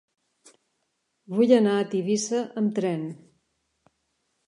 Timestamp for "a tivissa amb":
1.81-2.75